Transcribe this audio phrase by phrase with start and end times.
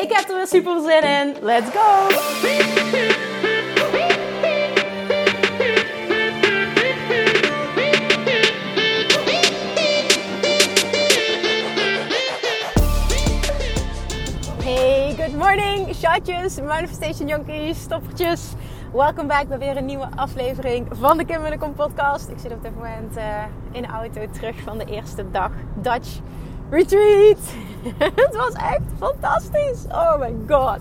[0.00, 1.36] Ik heb er weer super zin in.
[1.42, 2.08] Let's go!
[14.62, 18.52] Hey, good morning, shotjes, manifestation junkies, stoppertjes.
[18.92, 22.28] Welkom bij weer een nieuwe aflevering van de Kim Kom podcast.
[22.28, 26.20] Ik zit op dit moment uh, in de auto terug van de eerste dag Dutch
[26.70, 27.38] Retreat.
[28.22, 29.84] het was echt fantastisch.
[29.88, 30.78] Oh my god.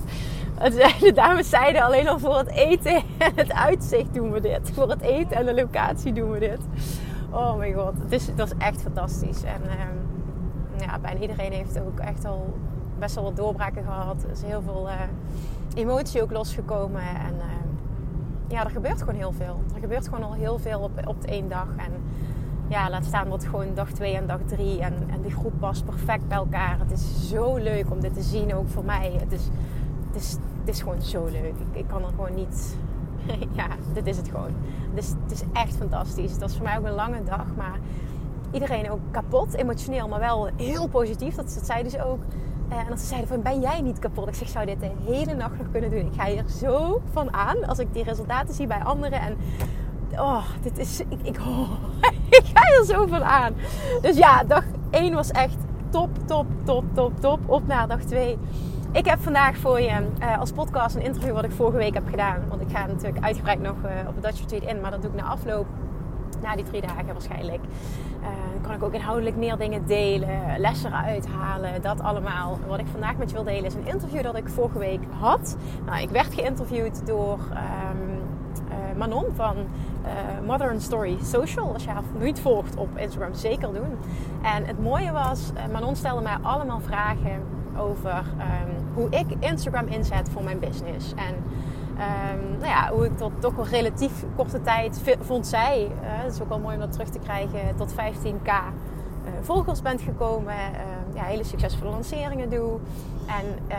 [1.00, 4.72] De dames zeiden alleen al voor het eten en het uitzicht doen we dit.
[4.74, 6.60] Voor het eten en de locatie doen we dit.
[7.32, 7.94] Oh my god.
[8.02, 9.44] Het, is, het was echt fantastisch.
[9.44, 12.54] En uh, ja, bijna iedereen heeft ook echt al
[13.00, 14.24] best wel wat doorbraken gehad.
[14.24, 14.94] Er is heel veel uh,
[15.76, 17.02] emotie ook losgekomen.
[17.02, 17.44] En uh,
[18.48, 19.64] ja, er gebeurt gewoon heel veel.
[19.74, 21.68] Er gebeurt gewoon al heel veel op, op de één dag.
[21.78, 21.94] En
[22.70, 24.82] ja, laat staan wat gewoon dag 2 en dag 3.
[24.82, 26.80] En, en die groep past perfect bij elkaar.
[26.80, 29.12] Het is zo leuk om dit te zien, ook voor mij.
[29.20, 29.44] Het is,
[30.08, 31.54] het is, het is gewoon zo leuk.
[31.60, 32.78] Ik, ik kan er gewoon niet...
[33.60, 34.54] ja, dit is het gewoon.
[34.94, 36.32] Dus het is echt fantastisch.
[36.32, 37.80] Het was voor mij ook een lange dag, maar
[38.52, 41.36] iedereen ook kapot, emotioneel, maar wel heel positief.
[41.36, 42.20] Dat, dat zeiden ze ook.
[42.70, 44.28] Eh, en dat ze zeiden van, ben jij niet kapot?
[44.28, 46.06] Ik zeg, zou dit de hele nacht nog kunnen doen?
[46.06, 49.22] Ik ga hier zo van aan als ik die resultaten zie bij anderen.
[49.22, 49.38] En
[50.12, 51.72] oh, dit is, ik, ik, oh,
[52.40, 53.54] ik ga er zo van aan.
[54.02, 55.58] Dus ja, dag 1 was echt
[55.90, 57.40] top, top, top, top, top.
[57.46, 58.38] Op naar dag 2.
[58.92, 62.08] Ik heb vandaag voor je uh, als podcast een interview wat ik vorige week heb
[62.10, 62.42] gedaan.
[62.50, 64.82] Want ik ga natuurlijk uitgebreid nog uh, op de Dutch Retreat in.
[64.82, 65.68] Maar dat doe ik na afloop.
[66.42, 67.62] Na die drie dagen waarschijnlijk.
[68.54, 70.60] Dan kan ik ook inhoudelijk meer dingen delen.
[70.60, 71.82] Lessen eruit halen.
[71.82, 72.60] Dat allemaal.
[72.68, 75.58] Wat ik vandaag met je wil delen is een interview dat ik vorige week had.
[75.86, 77.40] Nou, ik werd geïnterviewd door...
[77.40, 78.09] Um,
[79.00, 81.74] Manon van uh, Modern Story Social.
[81.74, 83.98] Als je haar niet volgt op Instagram, zeker doen.
[84.42, 87.44] En het mooie was, uh, Manon stelde mij allemaal vragen
[87.78, 91.14] over um, hoe ik Instagram inzet voor mijn business.
[91.14, 95.92] En um, nou ja, hoe ik tot toch wel relatief korte tijd vond zij, uh,
[96.02, 98.52] het is ook wel mooi om dat terug te krijgen, tot 15k
[99.42, 100.54] volgers bent gekomen.
[101.14, 102.80] ja, hele succesvolle lanceringen doe.
[103.26, 103.76] En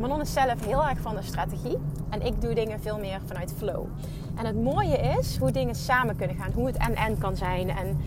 [0.00, 1.78] Manon is zelf heel erg van de strategie.
[2.08, 3.86] En ik doe dingen veel meer vanuit flow.
[4.34, 6.50] En het mooie is hoe dingen samen kunnen gaan.
[6.54, 7.70] Hoe het en-en kan zijn.
[7.70, 7.98] En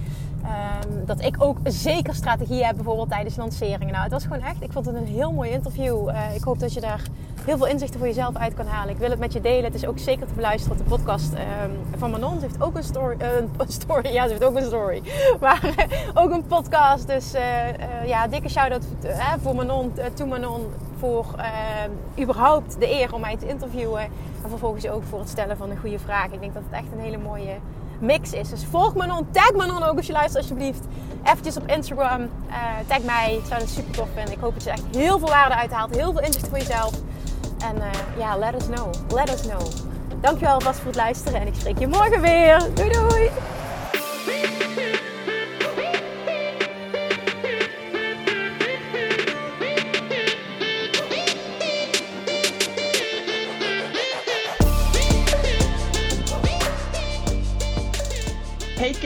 [0.43, 3.91] um, dat ik ook zeker strategie heb, bijvoorbeeld tijdens lanceringen.
[3.91, 6.09] Nou, het was gewoon echt, ik vond het een heel mooi interview.
[6.09, 7.01] Uh, ik hoop dat je daar
[7.45, 8.93] heel veel inzichten voor jezelf uit kan halen.
[8.93, 9.63] Ik wil het met je delen.
[9.63, 12.39] Het is ook zeker te beluisteren de podcast um, van Manon.
[12.39, 14.13] Ze heeft ook een story, een story.
[14.13, 15.01] Ja, ze heeft ook een story.
[15.39, 17.07] Maar uh, ook een podcast.
[17.07, 17.31] Dus
[18.05, 18.83] ja, dikke shout-out
[19.41, 20.61] voor Manon, to Manon.
[20.97, 21.25] Voor
[22.19, 24.01] überhaupt de eer om mij te interviewen.
[24.43, 26.31] En vervolgens ook voor het stellen van een goede vraag.
[26.31, 27.55] Ik denk dat het echt een hele mooie
[28.03, 28.50] mix is.
[28.50, 30.84] Dus volg Manon, tag Manon ook als je luistert alsjeblieft.
[31.24, 32.56] Eventjes op Instagram, uh,
[32.88, 33.36] tag mij.
[33.36, 34.34] Ik zou het super tof vinden.
[34.34, 35.96] Ik hoop dat je echt heel veel waarde uithaalt.
[35.96, 36.94] Heel veel inzicht voor jezelf.
[37.69, 37.84] En uh,
[38.18, 38.94] ja, let us know.
[39.09, 39.62] Let us know.
[40.22, 42.69] Dankjewel alvast voor het luisteren en ik spreek je morgen weer.
[42.74, 43.30] Doei doei!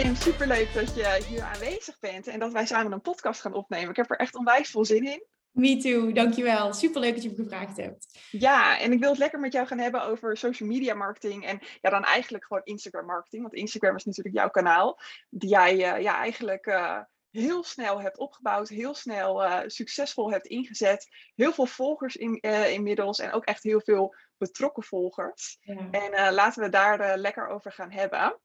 [0.04, 3.90] Kim, superleuk dat je hier aanwezig bent en dat wij samen een podcast gaan opnemen.
[3.90, 5.24] Ik heb er echt onwijs veel zin in.
[5.52, 6.74] Me too, dankjewel.
[6.74, 8.20] Superleuk dat je me gevraagd hebt.
[8.32, 11.60] Ja, en ik wil het lekker met jou gaan hebben over social media marketing en
[11.82, 13.42] ja, dan eigenlijk gewoon Instagram marketing.
[13.42, 15.00] Want Instagram is natuurlijk jouw kanaal,
[15.30, 17.00] die jij uh, ja, eigenlijk uh,
[17.32, 21.08] heel snel hebt opgebouwd, heel snel uh, succesvol hebt ingezet.
[21.36, 22.40] Heel veel volgers in,
[22.70, 25.58] inmiddels en ook echt heel veel betrokken volgers.
[25.60, 25.88] Ja.
[25.92, 28.40] En laten we daar lekker over gaan hebben.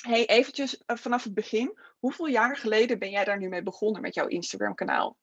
[0.00, 1.78] Hey, eventjes uh, vanaf het begin.
[1.98, 5.16] Hoeveel jaar geleden ben jij daar nu mee begonnen met jouw Instagram kanaal?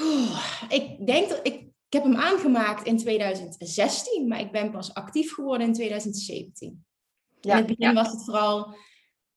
[0.00, 4.94] Oeh, ik denk dat ik, ik heb hem aangemaakt in 2016, maar ik ben pas
[4.94, 6.84] actief geworden in 2017.
[7.40, 8.02] Ja, in het begin ja.
[8.02, 8.74] was het vooral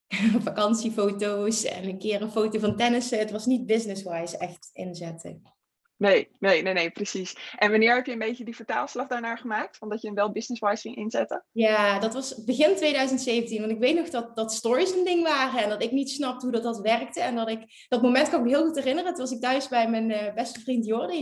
[0.48, 3.20] vakantiefoto's en een keer een foto van tennissen.
[3.20, 5.55] Het was niet business-wise echt inzetten.
[5.98, 7.36] Nee, nee, nee, nee, precies.
[7.58, 9.78] En wanneer heb je een beetje die vertaalslag daarnaar gemaakt?
[9.78, 11.46] Van dat je hem wel business-wise ging inzetten?
[11.52, 13.60] Ja, dat was begin 2017.
[13.60, 15.64] Want ik weet nog dat, dat stories een ding waren.
[15.64, 17.22] En dat ik niet snapte hoe dat, dat werkte.
[17.22, 19.14] En dat ik, dat moment kan me heel goed herinneren.
[19.14, 21.22] Toen was ik thuis bij mijn uh, beste vriend Jordi.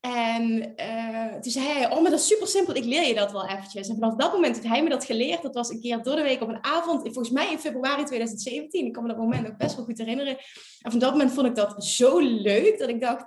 [0.00, 3.32] En uh, toen zei hij, oh, maar dat is super simpel, ik leer je dat
[3.32, 3.88] wel eventjes.
[3.88, 5.42] En vanaf dat moment heeft hij me dat geleerd.
[5.42, 8.86] Dat was een keer door de week op een avond, volgens mij in februari 2017.
[8.86, 10.36] Ik kan me dat moment ook best wel goed herinneren.
[10.80, 13.26] En van dat moment vond ik dat zo leuk, dat ik dacht,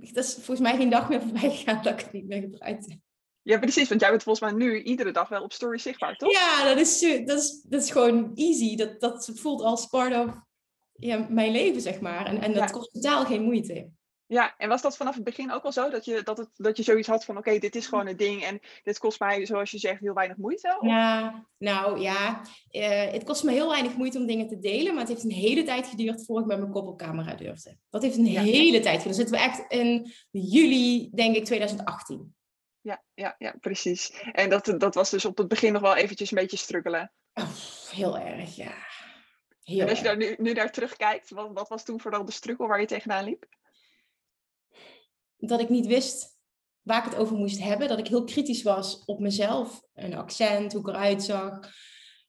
[0.00, 3.00] dat is volgens mij geen dag meer voorbij gegaan dat ik het niet meer gebruikte.
[3.42, 6.32] Ja, precies, want jij bent volgens mij nu iedere dag wel op story zichtbaar, toch?
[6.32, 8.76] Ja, dat is, dat is, dat is gewoon easy.
[8.76, 10.34] Dat, dat voelt als part of
[10.92, 12.26] ja, mijn leven, zeg maar.
[12.26, 13.90] En, en dat kost totaal geen moeite.
[14.28, 15.90] Ja, en was dat vanaf het begin ook al zo?
[15.90, 18.44] Dat je, dat het, dat je zoiets had van, oké, dit is gewoon een ding
[18.44, 20.78] en dit kost mij, zoals je zegt, heel weinig moeite?
[20.80, 22.40] Ja, nou ja,
[22.70, 25.30] uh, het kost me heel weinig moeite om dingen te delen, maar het heeft een
[25.30, 27.76] hele tijd geduurd voordat ik met mijn koppelcamera durfde.
[27.90, 29.04] Dat heeft een hele tijd geduurd.
[29.04, 32.34] Dan zitten we echt in juli, denk ik, 2018.
[32.80, 34.22] Ja, ja, ja, precies.
[34.32, 37.12] En dat, dat was dus op het begin nog wel eventjes een beetje struggelen.
[37.34, 37.48] Oh,
[37.90, 38.74] heel erg, ja.
[39.62, 42.32] Heel en als je daar nu, nu naar terugkijkt, wat, wat was toen vooral de
[42.32, 43.46] struggle waar je tegenaan liep?
[45.38, 46.36] Dat ik niet wist
[46.82, 47.88] waar ik het over moest hebben.
[47.88, 49.82] Dat ik heel kritisch was op mezelf.
[49.94, 51.60] Een accent, hoe ik eruit zag.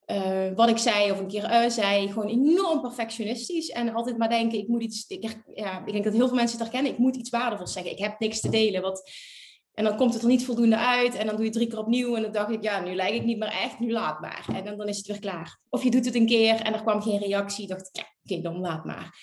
[0.06, 2.08] Uh, wat ik zei of een keer uh, zei.
[2.08, 3.70] Gewoon enorm perfectionistisch.
[3.70, 5.08] En altijd maar denken, ik moet iets...
[5.08, 6.92] Ik, ja, ik denk dat heel veel mensen het herkennen.
[6.92, 7.92] Ik moet iets waardevols zeggen.
[7.92, 8.82] Ik heb niks te delen.
[8.82, 9.12] Wat,
[9.80, 11.16] en dan komt het er niet voldoende uit.
[11.16, 12.16] En dan doe je drie keer opnieuw.
[12.16, 13.80] En dan dacht ik, ja, nu lijk ik niet meer echt.
[13.80, 14.46] Nu laat maar.
[14.54, 15.60] En dan, dan is het weer klaar.
[15.70, 17.68] Of je doet het een keer en er kwam geen reactie.
[17.68, 19.14] dacht ik, ja, oké, dan laat maar.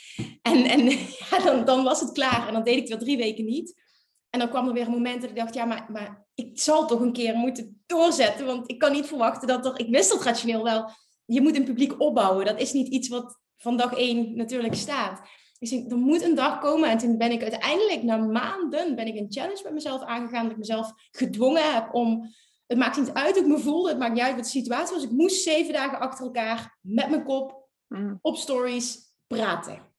[0.43, 0.88] En, en
[1.31, 2.47] ja, dan, dan was het klaar.
[2.47, 3.82] En dan deed ik het weer drie weken niet.
[4.31, 6.87] En dan kwam er weer een moment dat ik dacht, ja, maar, maar ik zal
[6.87, 8.47] toch een keer moeten doorzetten.
[8.47, 9.79] Want ik kan niet verwachten dat er...
[9.79, 10.91] Ik wist dat rationeel wel.
[11.25, 12.44] Je moet een publiek opbouwen.
[12.44, 15.20] Dat is niet iets wat van dag één natuurlijk staat.
[15.58, 16.91] Dus ik, er moet een dag komen.
[16.91, 20.43] En toen ben ik uiteindelijk, na maanden, ben ik een challenge met mezelf aangegaan.
[20.43, 22.35] Dat ik mezelf gedwongen heb om...
[22.67, 23.88] Het maakt niet uit hoe ik me voelde.
[23.88, 25.05] Het maakt niet uit wat de situatie was.
[25.05, 28.19] Ik moest zeven dagen achter elkaar met mijn kop mm.
[28.23, 29.94] op stories praten.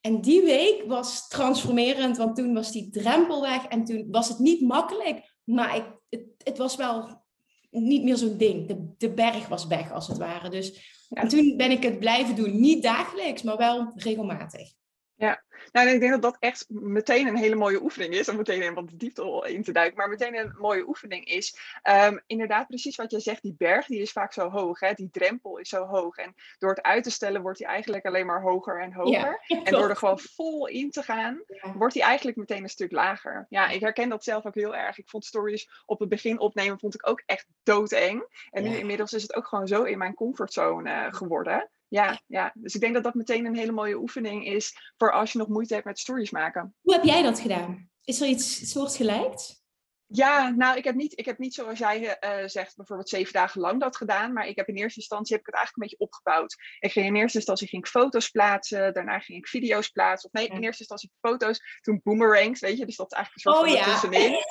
[0.00, 4.38] En die week was transformerend, want toen was die drempel weg en toen was het
[4.38, 7.24] niet makkelijk, maar ik, het, het was wel
[7.70, 8.68] niet meer zo'n ding.
[8.68, 10.48] De, de berg was weg, als het ware.
[10.48, 12.60] Dus en toen ben ik het blijven doen.
[12.60, 14.72] Niet dagelijks, maar wel regelmatig.
[15.16, 18.28] Ja, nou, ik denk dat dat echt meteen een hele mooie oefening is.
[18.28, 19.96] Om meteen in wat diepte in te duiken.
[19.96, 21.58] Maar meteen een mooie oefening is.
[21.82, 23.42] Um, inderdaad, precies wat je zegt.
[23.42, 24.80] Die berg die is vaak zo hoog.
[24.80, 24.92] Hè?
[24.92, 26.16] Die drempel is zo hoog.
[26.16, 29.40] En door het uit te stellen wordt die eigenlijk alleen maar hoger en hoger.
[29.64, 31.42] en door er gewoon vol in te gaan,
[31.74, 33.46] wordt die eigenlijk meteen een stuk lager.
[33.48, 34.98] Ja, ik herken dat zelf ook heel erg.
[34.98, 38.48] Ik vond stories op het begin opnemen vond ik ook echt doodeng.
[38.50, 41.70] En nu inmiddels is het ook gewoon zo in mijn comfortzone uh, geworden.
[41.88, 45.32] Ja, ja, dus ik denk dat dat meteen een hele mooie oefening is voor als
[45.32, 46.74] je nog moeite hebt met stories maken.
[46.80, 47.88] Hoe heb jij dat gedaan?
[48.04, 49.63] Is er iets soortgelijks?
[50.06, 53.60] Ja, nou, ik heb niet, ik heb niet zoals jij uh, zegt, bijvoorbeeld zeven dagen
[53.60, 54.32] lang dat gedaan.
[54.32, 56.56] Maar ik heb in eerste instantie heb ik het eigenlijk een beetje opgebouwd.
[56.78, 60.30] Ik ging in eerste instantie ging ik foto's plaatsen, daarna ging ik video's plaatsen.
[60.32, 62.86] Of nee, in eerste instantie foto's, toen boomerangs, weet je.
[62.86, 64.00] Dus dat is eigenlijk een soort oh, van ja.
[64.00, 64.32] tussenin.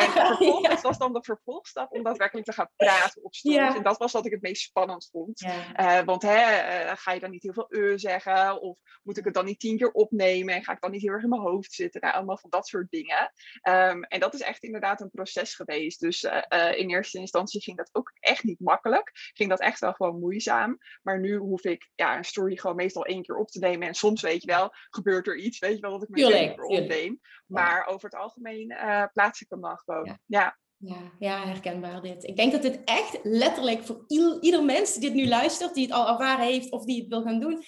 [0.00, 3.74] En vervolgens was dan de vervolgstap om daadwerkelijk te gaan praten op stories.
[3.74, 5.42] En dat was wat ik het meest spannend vond.
[5.42, 8.60] Uh, want hè, uh, ga je dan niet heel veel uh zeggen?
[8.60, 10.54] Of moet ik het dan niet tien keer opnemen?
[10.54, 12.00] En ga ik dan niet heel erg in mijn hoofd zitten?
[12.00, 13.32] Nou, allemaal van dat soort dingen.
[13.68, 16.00] Um, en dat is echt inderdaad een proces geweest.
[16.00, 19.10] Dus uh, uh, in eerste instantie ging dat ook echt niet makkelijk.
[19.12, 20.78] Ging dat echt wel gewoon moeizaam.
[21.02, 23.88] Maar nu hoef ik ja, een story gewoon meestal één keer op te nemen.
[23.88, 25.58] En soms weet je wel, gebeurt er iets.
[25.58, 27.20] Weet je wel dat ik me één keer opneem.
[27.46, 30.04] Maar over het algemeen uh, plaats ik hem dan gewoon.
[30.04, 30.18] Ja.
[30.26, 30.58] ja.
[30.82, 32.24] Ja, ja, herkenbaar dit.
[32.24, 34.04] Ik denk dat dit echt letterlijk voor
[34.40, 37.22] ieder mens die dit nu luistert, die het al ervaren heeft of die het wil
[37.22, 37.62] gaan doen,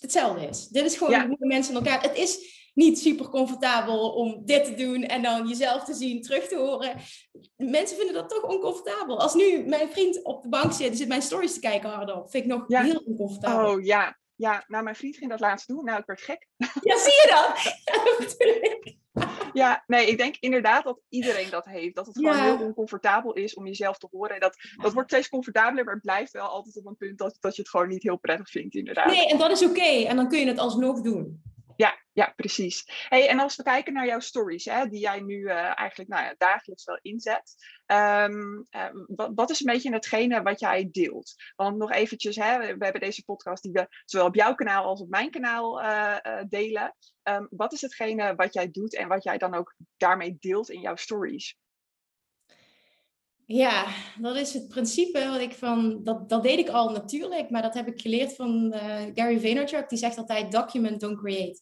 [0.00, 0.68] hetzelfde is.
[0.68, 1.26] Dit is gewoon ja.
[1.26, 2.02] hoe mensen elkaar.
[2.02, 6.48] Het is niet super comfortabel om dit te doen en dan jezelf te zien, terug
[6.48, 6.96] te horen.
[7.56, 9.20] Mensen vinden dat toch oncomfortabel.
[9.20, 12.30] Als nu mijn vriend op de bank zit, die zit mijn stories te kijken hardop,
[12.30, 13.70] vind ik nog heel oncomfortabel.
[13.70, 15.84] Oh ja, ja, nou mijn vriend ging dat laatst doen.
[15.84, 16.46] Nou, ik werd gek.
[16.56, 17.82] Ja, zie je dat?
[19.62, 21.94] ja, nee, ik denk inderdaad dat iedereen dat heeft.
[21.94, 24.34] Dat het gewoon heel oncomfortabel is om jezelf te horen.
[24.34, 27.36] En dat, dat wordt steeds comfortabeler, maar het blijft wel altijd op een punt dat,
[27.40, 29.06] dat je het gewoon niet heel prettig vindt, inderdaad.
[29.06, 30.04] Nee, en dat is oké.
[30.06, 31.42] En dan kun je het alsnog doen.
[31.76, 33.06] Ja, ja, precies.
[33.08, 36.24] Hey, en als we kijken naar jouw stories, hè, die jij nu uh, eigenlijk nou
[36.24, 37.54] ja, dagelijks wel inzet.
[37.86, 41.34] Um, uh, wat, wat, is een beetje hetgene wat jij deelt?
[41.56, 45.00] Want nog eventjes, hè, we, hebben deze podcast die we zowel op jouw kanaal als
[45.00, 46.16] op mijn kanaal uh,
[46.48, 46.94] delen.
[47.22, 50.80] Um, wat is hetgene wat jij doet en wat jij dan ook daarmee deelt in
[50.80, 51.56] jouw stories?
[53.46, 53.86] Ja,
[54.20, 57.74] dat is het principe wat ik van, dat, dat deed ik al natuurlijk, maar dat
[57.74, 59.88] heb ik geleerd van uh, Gary Vaynerchuk.
[59.88, 61.58] Die zegt altijd document, don't create.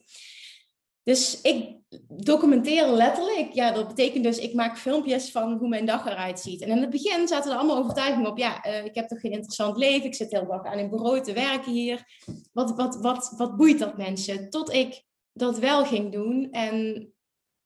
[1.03, 1.77] Dus ik
[2.09, 3.53] documenteer letterlijk.
[3.53, 6.61] Ja, dat betekent dus ik maak filmpjes van hoe mijn dag eruit ziet.
[6.61, 8.39] En in het begin zaten er allemaal overtuigingen op.
[8.39, 10.07] Ja, uh, ik heb toch geen interessant leven.
[10.07, 12.05] Ik zit heel dag aan een bureau te werken hier.
[12.53, 14.51] Wat, wat, wat, wat boeit dat mensen?
[14.51, 16.51] Tot ik dat wel ging doen.
[16.51, 17.07] En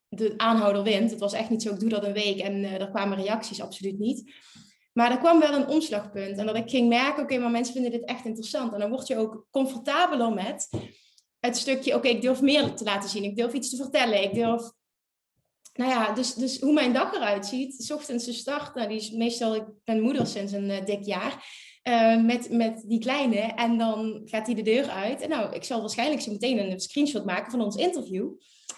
[0.09, 1.11] de aanhouder wint.
[1.11, 3.61] Het was echt niet zo, ik doe dat een week en uh, er kwamen reacties,
[3.61, 4.33] absoluut niet.
[4.93, 6.39] Maar er kwam wel een omslagpunt.
[6.39, 8.73] En dat ik ging merken, oké, maar mensen vinden dit echt interessant.
[8.73, 10.69] En dan word je ook comfortabeler met
[11.41, 13.25] het stukje, oké, ik durf meer te laten zien.
[13.25, 14.23] Ik durf iets te vertellen.
[14.23, 14.71] Ik durf...
[15.73, 17.85] Nou ja, dus, dus hoe mijn dag eruit ziet.
[17.85, 21.05] S ochtends de start, nou, die is meestal, ik ben moeder sinds een uh, dik
[21.05, 21.45] jaar.
[21.89, 23.39] Uh, met, met die kleine.
[23.39, 25.21] En dan gaat hij de deur uit.
[25.21, 28.29] En nou, ik zal waarschijnlijk zo meteen een screenshot maken van ons interview.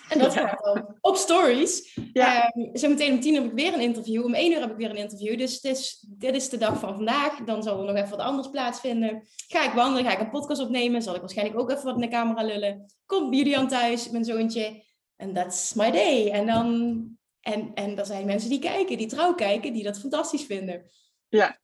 [0.09, 1.99] En dat gaat dan op stories.
[2.13, 2.53] Ja.
[2.57, 4.25] Um, zometeen om tien heb ik weer een interview.
[4.25, 5.39] Om één uur heb ik weer een interview.
[5.39, 7.45] Dus dit is, dit is de dag van vandaag.
[7.45, 9.23] Dan zal er nog even wat anders plaatsvinden.
[9.47, 11.03] Ga ik wandelen, ga ik een podcast opnemen.
[11.03, 12.87] Zal ik waarschijnlijk ook even wat in de camera lullen.
[13.07, 14.83] Komt Julian thuis, mijn zoontje.
[15.17, 16.31] En that's my day.
[16.31, 17.17] En dan...
[17.41, 20.91] En, en er zijn mensen die kijken, die trouw kijken, die dat fantastisch vinden.
[21.29, 21.59] Ja,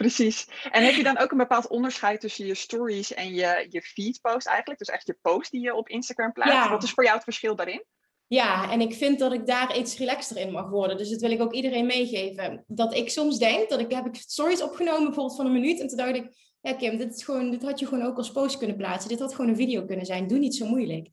[0.00, 0.46] Precies.
[0.70, 4.20] En heb je dan ook een bepaald onderscheid tussen je stories en je, je feed
[4.20, 4.78] post eigenlijk?
[4.78, 6.70] Dus echt je post die je op Instagram plaatst.
[6.70, 7.84] Wat is voor jou het verschil daarin?
[8.26, 10.96] Ja, en ik vind dat ik daar iets relaxter in mag worden.
[10.96, 12.64] Dus dat wil ik ook iedereen meegeven.
[12.66, 15.80] Dat ik soms denk, dat ik heb ik stories opgenomen bijvoorbeeld van een minuut.
[15.80, 16.28] En toen dacht ik,
[16.60, 19.10] ja Kim, dit, is gewoon, dit had je gewoon ook als post kunnen plaatsen.
[19.10, 20.26] Dit had gewoon een video kunnen zijn.
[20.26, 21.08] Doe niet zo moeilijk.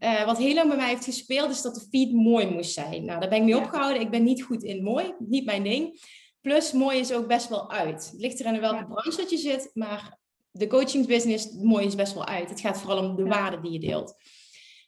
[0.00, 3.04] Uh, wat heel lang bij mij heeft gespeeld, is dat de feed mooi moest zijn.
[3.04, 4.02] Nou, daar ben ik mee opgehouden.
[4.02, 5.14] Ik ben niet goed in mooi.
[5.18, 6.00] Niet mijn ding.
[6.40, 8.10] Plus, mooi is ook best wel uit.
[8.10, 10.18] Het ligt er in welke branche dat je zit, maar
[10.50, 12.50] de coachingsbusiness, mooi is best wel uit.
[12.50, 14.14] Het gaat vooral om de waarde die je deelt.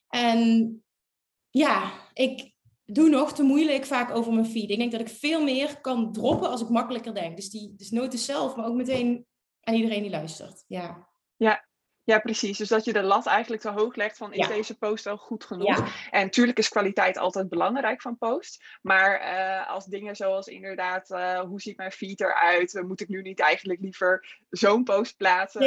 [0.08, 0.82] En
[1.50, 2.52] ja, ik
[2.84, 4.70] doe nog te moeilijk vaak over mijn feed.
[4.70, 7.36] Ik denk dat ik veel meer kan droppen als ik makkelijker denk.
[7.36, 9.26] Dus die dus noten zelf, maar ook meteen
[9.60, 10.64] aan iedereen die luistert.
[10.66, 11.08] Ja.
[11.36, 11.68] Ja,
[12.04, 12.58] ja, precies.
[12.58, 15.44] Dus dat je de lat eigenlijk te hoog legt van is deze post wel goed
[15.44, 15.78] genoeg?
[16.10, 18.64] En natuurlijk is kwaliteit altijd belangrijk van post.
[18.82, 22.82] Maar uh, als dingen zoals inderdaad, uh, hoe ziet mijn feed eruit?
[22.86, 25.60] moet ik nu niet eigenlijk liever zo'n post plaatsen?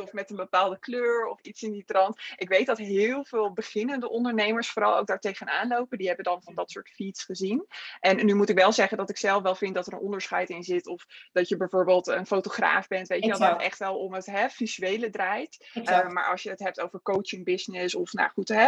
[0.00, 2.20] Of met een bepaalde kleur of iets in die trant.
[2.36, 5.98] Ik weet dat heel veel beginnende ondernemers vooral ook daar tegenaan lopen.
[5.98, 7.66] Die hebben dan van dat soort feeds gezien.
[8.00, 10.50] En nu moet ik wel zeggen dat ik zelf wel vind dat er een onderscheid
[10.50, 10.86] in zit.
[10.86, 13.08] Of dat je bijvoorbeeld een fotograaf bent.
[13.08, 15.63] Weet je, dat het echt wel om het hè, visuele draait.
[15.74, 18.62] Uh, maar als je het hebt over coaching business of nou goed, hè,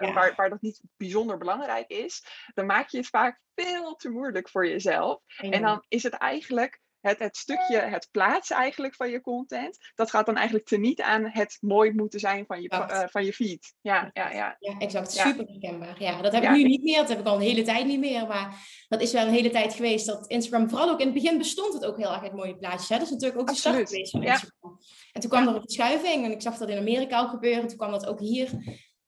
[0.00, 2.24] uh, waar, waar dat niet bijzonder belangrijk is,
[2.54, 5.22] dan maak je het vaak veel te moeilijk voor jezelf.
[5.36, 10.10] En dan is het eigenlijk het, het stukje, het plaatsen eigenlijk van je content, dat
[10.10, 13.74] gaat dan eigenlijk teniet aan het mooi moeten zijn van je, uh, van je feed.
[13.80, 14.56] Ja, ja, ja.
[14.58, 15.12] ja exact.
[15.12, 16.02] Super herkenbaar.
[16.02, 16.96] Ja, dat heb ik nu niet meer.
[16.96, 18.26] Dat heb ik al een hele tijd niet meer.
[18.26, 18.56] Maar
[18.88, 21.72] dat is wel een hele tijd geweest dat Instagram, vooral ook in het begin bestond
[21.72, 22.88] het ook heel erg het mooie plaatjes.
[22.88, 22.96] Hè?
[22.96, 24.78] Dat is natuurlijk ook de start geweest van Instagram.
[25.12, 27.66] En toen kwam er een verschuiving en ik zag dat in Amerika al gebeuren.
[27.68, 28.50] Toen kwam dat ook hier.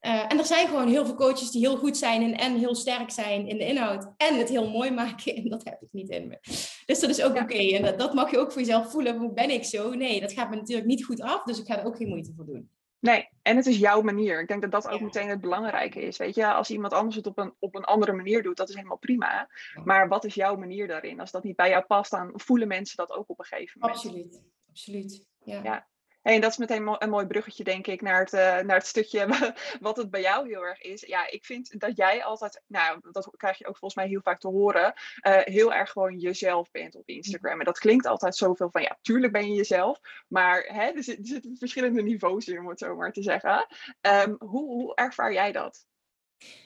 [0.07, 2.75] Uh, en er zijn gewoon heel veel coaches die heel goed zijn en, en heel
[2.75, 4.13] sterk zijn in de inhoud.
[4.17, 5.37] En het heel mooi maken.
[5.37, 6.39] En dat heb ik niet in me.
[6.87, 7.75] Dus dat is ook oké.
[7.75, 9.19] En dat, dat, mag je ook voor jezelf voelen.
[9.19, 9.95] Hoe ben ik zo?
[9.95, 11.43] Nee, dat gaat me natuurlijk niet goed af.
[11.43, 12.71] Dus ik ga er ook geen moeite voor doen.
[12.99, 14.41] Nee, en het is jouw manier.
[14.41, 16.17] Ik denk dat dat ook meteen het belangrijke is.
[16.17, 18.75] Weet je, als iemand anders het op een, op een andere manier doet, dat is
[18.75, 19.49] helemaal prima.
[19.85, 21.21] Maar wat is jouw manier daarin?
[21.21, 23.99] Als dat niet bij jou past, dan voelen mensen dat ook op een gegeven moment.
[23.99, 25.27] Absoluut, absoluut.
[25.45, 25.63] ja.
[25.63, 25.87] ja
[26.35, 29.55] en dat is meteen een mooi bruggetje, denk ik, naar het, uh, naar het stukje
[29.81, 31.01] wat het bij jou heel erg is.
[31.01, 34.41] Ja, ik vind dat jij altijd, nou, dat krijg je ook volgens mij heel vaak
[34.41, 37.59] te horen, uh, heel erg gewoon jezelf bent op Instagram.
[37.59, 41.19] En dat klinkt altijd zoveel van, ja, tuurlijk ben je jezelf, maar hè, er, zit,
[41.19, 43.67] er zitten verschillende niveaus in, om het zo maar te zeggen.
[44.01, 45.87] Um, hoe, hoe ervaar jij dat?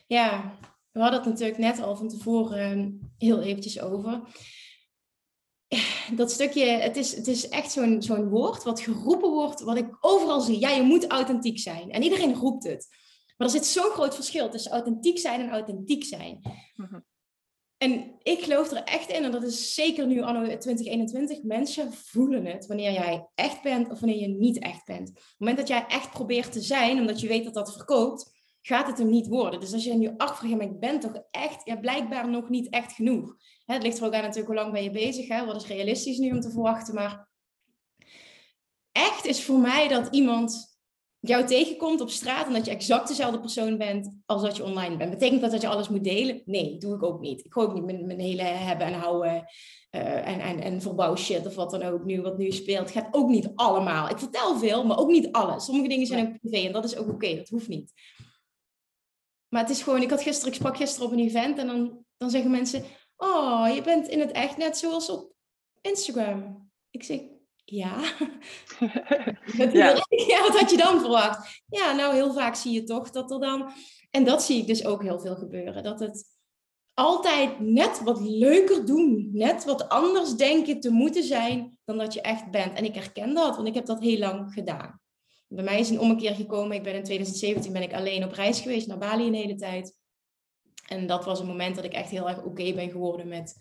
[0.06, 0.58] Ja,
[0.92, 4.22] we hadden het natuurlijk net al van tevoren heel eventjes over
[6.16, 9.96] dat stukje, het is, het is echt zo'n zo'n woord wat geroepen wordt, wat ik
[10.00, 10.58] overal zie.
[10.58, 11.90] Ja, je moet authentiek zijn.
[11.90, 12.86] En iedereen roept het.
[13.36, 16.40] Maar er zit zo'n groot verschil tussen authentiek zijn en authentiek zijn.
[16.74, 17.00] Mhm.
[17.76, 22.46] En ik geloof er echt in, en dat is zeker nu anno 2021, mensen voelen
[22.46, 25.08] het wanneer jij echt bent of wanneer je niet echt bent.
[25.08, 28.39] Op het moment dat jij echt probeert te zijn, omdat je weet dat dat verkoopt,
[28.62, 29.60] gaat het hem niet worden.
[29.60, 32.92] Dus als je nu afvraagt, maar ik ben toch echt, ja, blijkbaar nog niet echt
[32.92, 33.36] genoeg.
[33.64, 35.46] Hè, het ligt er ook aan natuurlijk hoe lang ben je bezig, hè?
[35.46, 36.94] wat is realistisch nu om te verwachten.
[36.94, 37.28] Maar
[38.92, 40.78] echt is voor mij dat iemand
[41.20, 44.96] jou tegenkomt op straat en dat je exact dezelfde persoon bent als dat je online
[44.96, 45.10] bent.
[45.10, 46.42] Betekent dat dat je alles moet delen?
[46.44, 47.44] Nee, doe ik ook niet.
[47.44, 49.44] Ik gooi ook niet mijn, mijn hele hebben en houden
[49.90, 52.78] uh, en, en, en verbouw shit of wat dan ook nu, wat nu speelt.
[52.78, 54.08] Het gaat ook niet allemaal.
[54.08, 55.64] Ik vertel veel, maar ook niet alles.
[55.64, 57.92] Sommige dingen zijn ook privé en dat is ook oké, dat hoeft niet.
[59.50, 62.04] Maar het is gewoon, ik had gisteren, ik sprak gisteren op een event en dan,
[62.16, 62.84] dan zeggen mensen,
[63.16, 65.32] oh, je bent in het echt net zoals op
[65.80, 66.70] Instagram.
[66.90, 67.20] Ik zeg,
[67.64, 68.00] ja.
[69.72, 70.02] ja.
[70.28, 70.42] ja.
[70.42, 71.62] Wat had je dan verwacht?
[71.66, 73.72] Ja, nou, heel vaak zie je toch dat er dan...
[74.10, 75.82] En dat zie ik dus ook heel veel gebeuren.
[75.82, 76.24] Dat het
[76.94, 79.28] altijd net wat leuker doen.
[79.32, 82.76] Net wat anders denken te moeten zijn dan dat je echt bent.
[82.78, 84.99] En ik herken dat, want ik heb dat heel lang gedaan.
[85.52, 86.76] Bij mij is een ommekeer gekomen.
[86.76, 89.96] Ik ben in 2017 ben ik alleen op reis geweest naar Bali een hele tijd.
[90.88, 93.56] En dat was een moment dat ik echt heel erg oké ben geworden met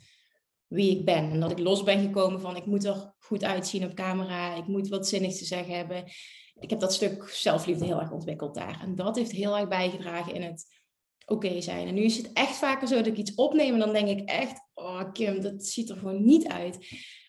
[0.68, 1.32] wie ik ben.
[1.32, 4.56] En dat ik los ben gekomen van ik moet er goed uitzien op camera.
[4.56, 6.04] Ik moet wat zinnigs te zeggen hebben.
[6.60, 8.82] Ik heb dat stuk zelfliefde heel erg ontwikkeld daar.
[8.82, 10.79] En dat heeft heel erg bijgedragen in het
[11.30, 11.88] oké zijn.
[11.88, 14.30] En nu is het echt vaker zo dat ik iets opneem en dan denk ik
[14.30, 16.78] echt, oh Kim, dat ziet er gewoon niet uit.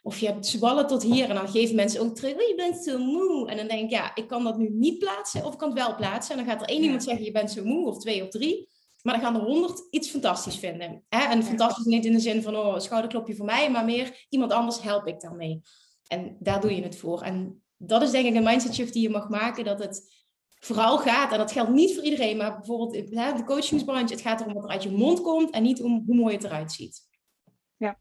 [0.03, 2.85] Of je hebt zwallen tot hier en dan geven mensen ook terug, oh, je bent
[2.85, 3.49] zo moe.
[3.49, 5.79] En dan denk ik, ja, ik kan dat nu niet plaatsen of ik kan het
[5.79, 6.39] wel plaatsen.
[6.39, 8.69] En dan gaat er één iemand zeggen, je bent zo moe, of twee of drie.
[9.03, 11.05] Maar dan gaan er honderd iets fantastisch vinden.
[11.09, 11.25] Hè?
[11.25, 14.83] En fantastisch niet in de zin van, oh, schouderklopje voor mij, maar meer iemand anders
[14.83, 15.61] help ik daarmee.
[16.07, 17.23] En daar doe je het voor.
[17.23, 20.20] En dat is denk ik een mindset shift die je mag maken, dat het
[20.61, 23.05] vooral gaat, en dat geldt niet voor iedereen, maar bijvoorbeeld in
[23.37, 26.17] de coachingsbranche, het gaat erom wat er uit je mond komt en niet om hoe
[26.17, 27.09] mooi het eruit ziet.
[27.77, 27.99] Ja,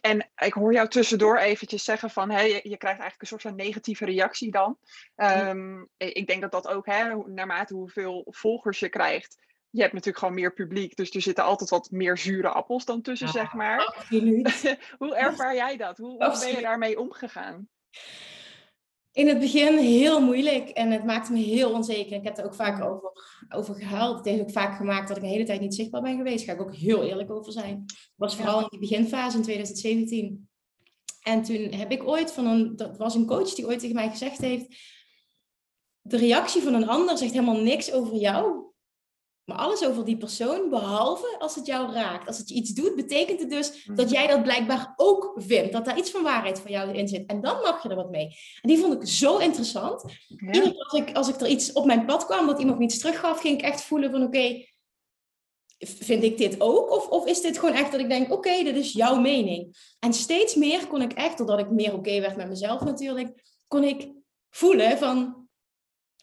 [0.00, 3.54] en ik hoor jou tussendoor eventjes zeggen van, hey, je, krijgt eigenlijk een soort van
[3.54, 4.78] negatieve reactie dan.
[5.16, 10.18] Um, ik denk dat dat ook, hè, naarmate hoeveel volgers je krijgt, je hebt natuurlijk
[10.18, 13.84] gewoon meer publiek, dus er zitten altijd wat meer zure appels dan tussen, zeg maar.
[13.84, 14.78] Absoluut.
[14.98, 15.98] hoe ervaar jij dat?
[15.98, 17.68] Hoe, hoe ben je daarmee omgegaan?
[19.18, 22.16] In het begin heel moeilijk en het maakte me heel onzeker.
[22.16, 23.12] Ik heb er ook vaak over,
[23.48, 24.16] over gehuild.
[24.16, 26.46] Het heeft ook vaak gemaakt dat ik een hele tijd niet zichtbaar ben geweest.
[26.46, 27.84] Daar ga ik ook heel eerlijk over zijn.
[27.86, 30.48] Dat was vooral in die beginfase in 2017.
[31.22, 34.10] En toen heb ik ooit van een, dat was een coach die ooit tegen mij
[34.10, 34.66] gezegd heeft,
[36.00, 38.67] de reactie van een ander zegt helemaal niks over jou.
[39.48, 42.26] Maar alles over die persoon, behalve als het jou raakt.
[42.26, 44.14] Als het je iets doet, betekent het dus dat mhm.
[44.14, 45.72] jij dat blijkbaar ook vindt.
[45.72, 47.26] Dat daar iets van waarheid van jou in zit.
[47.26, 48.24] En dan mag je er wat mee.
[48.60, 50.04] En die vond ik zo interessant.
[50.28, 52.84] Iedere keer als ik, als ik er iets op mijn pad kwam, dat iemand me
[52.84, 54.64] iets teruggaf, ging ik echt voelen van oké,
[55.78, 56.90] vind ik dit ook?
[56.90, 59.76] Of, of is dit gewoon echt dat ik denk, oké, dit is jouw mening.
[59.98, 63.84] En steeds meer kon ik echt, doordat ik meer oké werd met mezelf natuurlijk, kon
[63.84, 64.08] ik
[64.50, 65.47] voelen van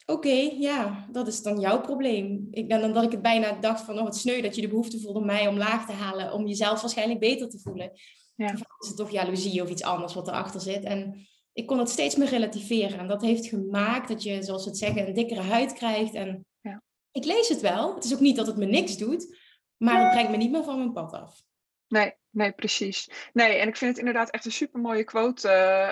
[0.05, 2.48] Oké, ja, dat is dan jouw probleem.
[2.51, 5.00] Ik, dan dat ik het bijna dacht van, oh, het sneu dat je de behoefte
[5.00, 7.91] voelde om mij omlaag te halen, om jezelf waarschijnlijk beter te voelen.
[8.35, 8.46] Ja.
[8.46, 10.83] Of is het toch jaloezie of iets anders wat erachter zit?
[10.83, 13.00] En ik kon het steeds meer relativeren.
[13.00, 16.13] En dat heeft gemaakt dat je, zoals we het zeggen, een dikkere huid krijgt.
[16.13, 16.83] En ja.
[17.11, 17.96] ik lees het wel.
[17.96, 19.37] Het is ook niet dat het me niks doet,
[19.77, 21.41] maar het brengt me niet meer van mijn pad af.
[21.87, 23.29] Nee, nee, precies.
[23.33, 25.50] Nee, en ik vind het inderdaad echt een super mooie quote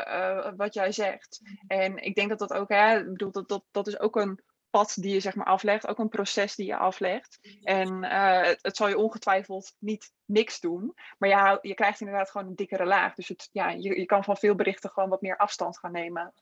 [0.08, 1.42] uh, wat jij zegt.
[1.68, 4.40] En ik denk dat dat ook, hè, ik bedoel, dat, dat, dat is ook een
[4.70, 7.40] pad die je zeg maar aflegt, ook een proces die je aflegt.
[7.62, 12.32] En uh, het, het, zal je ongetwijfeld niet niks doen, maar je, je krijgt inderdaad
[12.32, 13.14] gewoon een dikkere laag.
[13.14, 16.34] Dus het, ja, je, je kan van veel berichten gewoon wat meer afstand gaan nemen.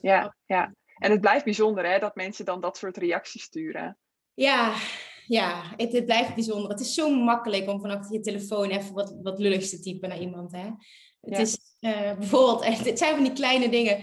[0.00, 0.74] Ja, ja.
[0.98, 3.98] En het blijft bijzonder hè, dat mensen dan dat soort reacties sturen.
[4.34, 4.74] Ja,
[5.30, 6.70] ja, het, het, blijft bijzonder.
[6.70, 10.20] Het is zo makkelijk om vanaf je telefoon even wat, wat lulligs te typen naar
[10.20, 10.52] iemand.
[10.52, 10.68] Hè?
[11.20, 13.98] Het is uh, bijvoorbeeld, echt, het zijn van die kleine dingen.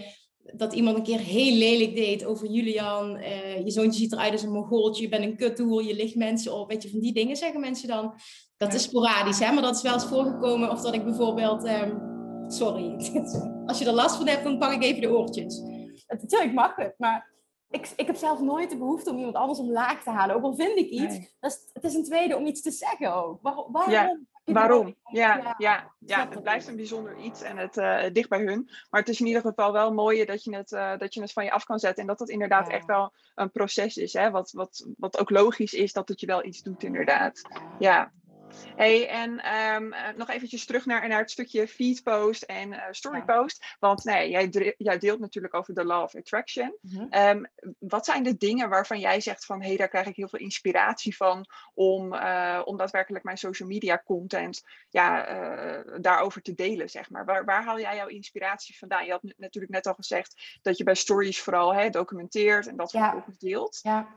[0.52, 3.16] Dat iemand een keer heel lelijk deed over Julian.
[3.16, 5.02] Uh, je zoontje ziet eruit als een mongooltje.
[5.02, 5.84] Je bent een kuttoer.
[5.84, 6.68] Je ligt mensen op.
[6.68, 8.14] Weet je, van die dingen zeggen mensen dan.
[8.56, 9.52] Dat is sporadisch, hè?
[9.52, 10.70] maar dat is wel eens voorgekomen.
[10.70, 11.64] Of dat ik bijvoorbeeld...
[11.64, 12.06] Um,
[12.46, 12.92] sorry,
[13.66, 15.62] als je er last van hebt, dan pak ik even de oortjes.
[16.06, 17.37] Natuurlijk mag het, maar
[17.70, 20.36] ik, ik heb zelf nooit de behoefte om iemand anders omlaag te halen.
[20.36, 21.36] Ook al vind ik iets.
[21.40, 23.38] Dat is, het is een tweede om iets te zeggen ook.
[23.42, 23.90] waarom?
[23.90, 24.18] Ja.
[24.44, 24.94] Waarom?
[25.04, 28.70] Ja, ja, ja, het blijft een bijzonder iets en het uh, dicht bij hun.
[28.90, 31.32] Maar het is in ieder geval wel mooi dat je het, uh, dat je het
[31.32, 32.00] van je af kan zetten.
[32.00, 34.12] En dat dat inderdaad echt wel een proces is.
[34.12, 34.30] Hè?
[34.30, 37.42] Wat, wat, wat ook logisch is dat het je wel iets doet, inderdaad.
[37.78, 38.12] Ja.
[38.76, 43.76] Hey, en um, nog eventjes terug naar, naar het stukje feedpost en uh, storypost.
[43.78, 46.76] Want nee, jij, jij, deelt natuurlijk over de law of attraction.
[46.80, 47.46] Mm
[47.78, 49.60] wat zijn de dingen waarvan jij zegt van...
[49.60, 51.46] hé, hey, daar krijg ik heel veel inspiratie van...
[51.74, 57.24] om, uh, om daadwerkelijk mijn social media content ja, uh, daarover te delen, zeg maar.
[57.24, 59.04] Waar, waar haal jij jouw inspiratie vandaan?
[59.04, 62.66] Je had natuurlijk net al gezegd dat je bij stories vooral hè, documenteert...
[62.66, 63.48] en dat vervolgens ja.
[63.48, 63.80] deelt.
[63.82, 64.08] Ja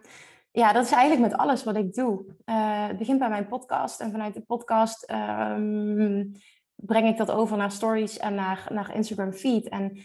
[0.52, 2.26] ja, dat is eigenlijk met alles wat ik doe.
[2.46, 6.26] Uh, het begint bij mijn podcast en vanuit de podcast ehm,
[6.76, 9.70] breng ik dat over naar stories en naar, naar Instagram feed.
[9.70, 9.98] En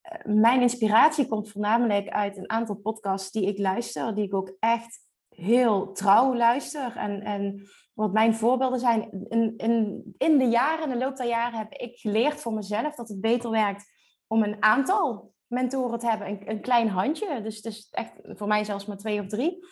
[0.00, 4.56] eh, mijn inspiratie komt voornamelijk uit een aantal podcasts die ik luister, die ik ook
[4.58, 6.96] echt heel trouw luister.
[6.96, 11.26] En, en wat mijn voorbeelden zijn, in, in, in de jaren, in de loop der
[11.26, 13.92] jaren heb ik geleerd voor mezelf dat het beter werkt
[14.26, 16.28] om een aantal mentoren te hebben.
[16.28, 19.66] Een, een klein handje, dus, dus echt voor mij zelfs maar twee of drie.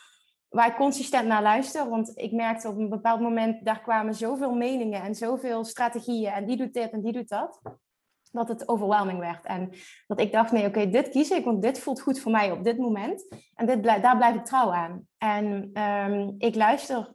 [0.49, 4.55] Waar ik consistent naar luister, want ik merkte op een bepaald moment, daar kwamen zoveel
[4.55, 7.61] meningen en zoveel strategieën en die doet dit en die doet dat,
[8.33, 9.45] dat het overwhelming werd.
[9.45, 9.71] En
[10.07, 12.65] dat ik dacht, nee, oké, dit kies ik, want dit voelt goed voor mij op
[12.65, 13.37] dit moment.
[13.55, 15.07] En dit daar blijf ik trouw aan.
[15.19, 17.15] En um, ik luister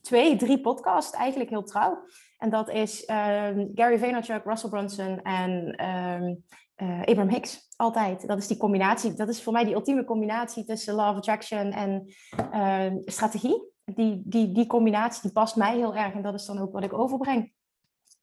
[0.00, 2.04] twee, drie podcasts eigenlijk heel trouw.
[2.38, 6.44] En dat is um, Gary Vaynerchuk, Russell Brunson en um,
[6.76, 7.72] uh, Abraham Hicks.
[7.76, 8.26] Altijd.
[8.26, 9.14] Dat is die combinatie.
[9.14, 12.14] Dat is voor mij die ultieme combinatie tussen law of attraction en
[12.52, 13.72] uh, strategie.
[13.84, 16.84] die, die, die combinatie die past mij heel erg en dat is dan ook wat
[16.84, 17.52] ik overbreng.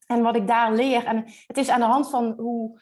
[0.08, 2.82] En wat ik daar leer, en het is aan de hand van hoe,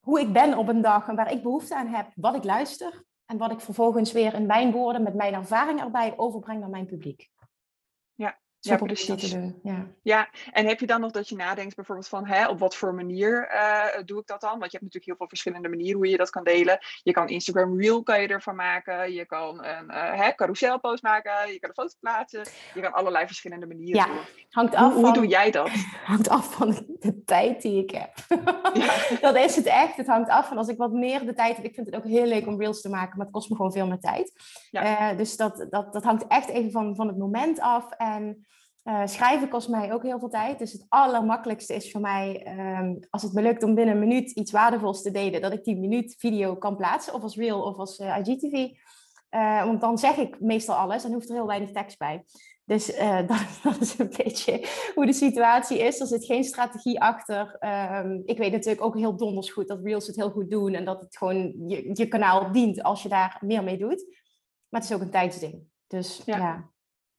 [0.00, 3.04] hoe ik ben op een dag en waar ik behoefte aan heb, wat ik luister
[3.26, 6.86] en wat ik vervolgens weer in mijn woorden met mijn ervaring erbij overbreng naar mijn
[6.86, 7.30] publiek.
[8.64, 9.36] Ja, precies.
[9.62, 9.86] Ja.
[10.02, 12.94] ja, en heb je dan nog dat je nadenkt bijvoorbeeld van hè, op wat voor
[12.94, 14.58] manier uh, doe ik dat dan?
[14.58, 16.78] Want je hebt natuurlijk heel veel verschillende manieren hoe je dat kan delen.
[17.02, 19.12] Je kan Instagram Reel kan je ervan maken.
[19.12, 21.52] Je kan een uh, hè, carouselpost maken.
[21.52, 22.46] Je kan een foto plaatsen.
[22.74, 24.24] Je kan allerlei verschillende manieren ja, doen.
[24.50, 25.70] Hangt af hoe, hoe doe jij dat?
[26.04, 28.10] Hangt af van de tijd die ik heb.
[28.72, 28.94] Ja.
[29.32, 29.96] dat is het echt.
[29.96, 31.64] Het hangt af van als ik wat meer de tijd heb.
[31.64, 33.72] Ik vind het ook heel leuk om reels te maken, maar het kost me gewoon
[33.72, 34.32] veel meer tijd.
[34.70, 35.12] Ja.
[35.12, 37.90] Uh, dus dat, dat, dat hangt echt even van, van het moment af.
[37.90, 38.46] En
[38.84, 40.58] uh, schrijven kost mij ook heel veel tijd.
[40.58, 42.46] Dus het allermakkelijkste is voor mij,
[42.80, 45.64] um, als het me lukt om binnen een minuut iets waardevols te delen, dat ik
[45.64, 48.70] die minuut video kan plaatsen, of als reel of als uh, IGTV.
[49.30, 52.24] Uh, want dan zeg ik meestal alles en hoeft er heel weinig tekst bij.
[52.64, 52.86] Dus
[53.26, 56.00] dat, dat, is een beetje hoe de situatie is.
[56.00, 57.56] Er zit geen strategie achter.
[58.04, 60.84] Um, ik weet natuurlijk ook heel donders goed dat reels het heel goed doen en
[60.84, 64.04] dat het gewoon je, je kanaal dient als je daar meer mee doet.
[64.68, 65.62] Maar het is ook een tijdsding.
[65.86, 66.36] Dus ja.
[66.36, 66.71] ja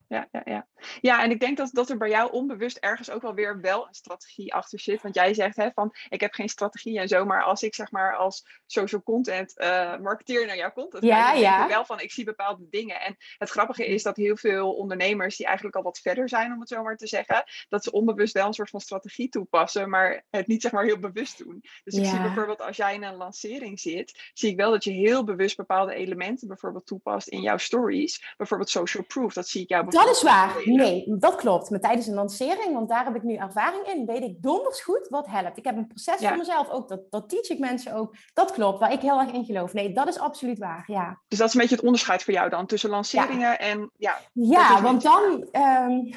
[0.08, 0.66] ja, ja, ja.
[1.00, 3.86] ja, en ik denk dat, dat er bij jou onbewust ergens ook wel weer wel
[3.86, 5.02] een strategie achter zit.
[5.02, 7.90] Want jij zegt hè, van ik heb geen strategie en zo, maar als ik zeg
[7.90, 11.56] maar als social content uh, marketeer naar jouw content ja, kijk, dan ja.
[11.56, 13.00] denk ik wel van ik zie bepaalde dingen.
[13.00, 16.60] En het grappige is dat heel veel ondernemers die eigenlijk al wat verder zijn, om
[16.60, 20.24] het zo maar te zeggen, dat ze onbewust wel een soort van strategie toepassen, maar
[20.30, 21.64] het niet zeg maar heel bewust doen.
[21.84, 24.92] Dus ik zie bijvoorbeeld als jij in een lancering zit, zie ik wel dat je
[24.92, 28.34] heel bewust bepaalde elementen bijvoorbeeld toepast in jouw stories.
[28.36, 30.62] Bijvoorbeeld social proof, dat zie ik jou bijvoorbeeld dat is waar.
[30.64, 31.70] Nee, dat klopt.
[31.70, 35.06] Maar tijdens een lancering, want daar heb ik nu ervaring in, weet ik donders goed
[35.08, 35.58] wat helpt.
[35.58, 38.16] Ik heb een proces voor mezelf ook, dat, dat teach ik mensen ook.
[38.32, 39.72] Dat klopt, waar ik heel erg in geloof.
[39.72, 41.20] Nee, dat is absoluut waar, ja.
[41.28, 43.90] Dus dat is een beetje het onderscheid voor jou dan, tussen lanceringen en...
[43.96, 45.48] Ja, ja want dan...
[45.52, 46.10] Um,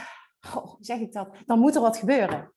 [0.51, 1.29] hoe zeg ik dat?
[1.45, 2.51] Dan moet er wat gebeuren.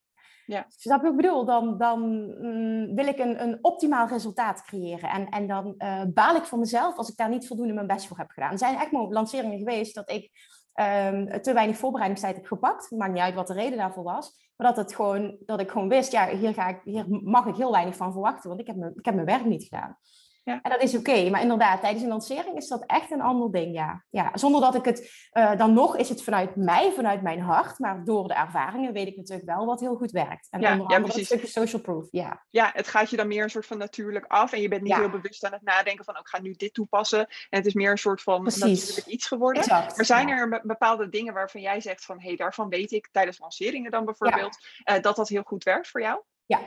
[0.46, 0.64] Ja.
[0.68, 1.44] Snap je wat ik bedoel?
[1.44, 2.00] Dan, dan
[2.40, 5.10] mm, wil ik een, een optimaal resultaat creëren.
[5.10, 8.06] En, en dan uh, baal ik voor mezelf als ik daar niet voldoende mijn best
[8.06, 8.52] voor heb gedaan.
[8.52, 10.30] Er zijn echt lanceringen geweest dat ik
[10.74, 12.90] um, te weinig voorbereidingstijd heb gepakt.
[12.90, 14.52] Maakt niet uit wat de reden daarvoor was.
[14.56, 17.56] Maar dat, het gewoon, dat ik gewoon wist, ja, hier, ga ik, hier mag ik
[17.56, 19.96] heel weinig van verwachten, want ik heb, mijn, ik heb mijn werk niet gedaan.
[20.42, 20.60] Ja.
[20.62, 23.74] En dat is oké, maar inderdaad, tijdens een lancering is dat echt een ander ding,
[23.74, 24.04] ja.
[24.10, 27.78] ja zonder dat ik het, uh, dan nog is het vanuit mij, vanuit mijn hart,
[27.78, 30.46] maar door de ervaringen weet ik natuurlijk wel wat heel goed werkt.
[30.50, 32.44] En ja, onder andere ja, stukje social proof, ja.
[32.48, 34.94] Ja, het gaat je dan meer een soort van natuurlijk af en je bent niet
[34.94, 37.18] heel bewust aan het nadenken van, oh, ik ga nu dit toepassen.
[37.18, 38.80] En het is meer een soort van precies.
[38.80, 39.62] natuurlijk iets geworden.
[39.62, 43.08] Exact, maar zijn er bepaalde dingen waarvan jij zegt van, hé, hey, daarvan weet ik
[43.12, 46.22] tijdens lanceringen dan bijvoorbeeld, uh, dat dat heel goed werkt voor jou?
[46.50, 46.60] Ja,